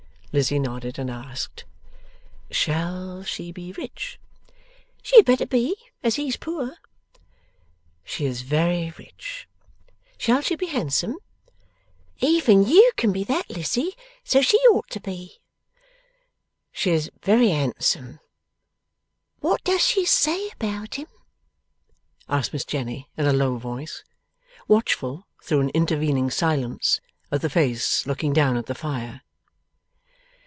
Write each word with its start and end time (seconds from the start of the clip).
Lizzie 0.33 0.59
nodded, 0.59 0.97
and 0.97 1.11
asked, 1.11 1.65
'Shall 2.49 3.21
she 3.23 3.51
be 3.51 3.73
rich?' 3.73 4.17
'She 5.03 5.17
had 5.17 5.25
better 5.25 5.45
be, 5.45 5.75
as 6.03 6.15
he's 6.15 6.37
poor.' 6.37 6.77
'She 8.05 8.25
is 8.27 8.41
very 8.43 8.93
rich. 8.97 9.49
Shall 10.17 10.39
she 10.39 10.55
be 10.55 10.67
handsome?' 10.67 11.17
'Even 12.21 12.63
you 12.65 12.91
can 12.95 13.11
be 13.11 13.25
that, 13.25 13.49
Lizzie, 13.49 13.93
so 14.23 14.41
she 14.41 14.55
ought 14.71 14.89
to 14.91 15.01
be.' 15.01 15.41
'She 16.71 16.91
is 16.91 17.11
very 17.21 17.49
handsome.' 17.49 18.21
'What 19.41 19.61
does 19.65 19.81
she 19.85 20.05
say 20.05 20.49
about 20.51 20.95
him?' 20.95 21.07
asked 22.29 22.53
Miss 22.53 22.63
Jenny, 22.63 23.09
in 23.17 23.25
a 23.27 23.33
low 23.33 23.57
voice: 23.57 24.01
watchful, 24.65 25.27
through 25.43 25.59
an 25.59 25.71
intervening 25.71 26.31
silence, 26.31 27.01
of 27.31 27.41
the 27.41 27.49
face 27.49 28.05
looking 28.07 28.31
down 28.31 28.55
at 28.55 28.67
the 28.67 28.75
fire. 28.75 29.23